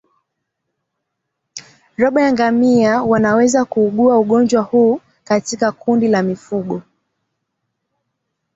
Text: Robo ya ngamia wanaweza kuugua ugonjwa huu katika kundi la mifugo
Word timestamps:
Robo 1.97 2.19
ya 2.19 2.31
ngamia 2.33 3.01
wanaweza 3.03 3.65
kuugua 3.65 4.19
ugonjwa 4.19 4.61
huu 4.63 4.99
katika 5.23 5.71
kundi 5.71 6.07
la 6.07 6.23
mifugo 6.23 6.81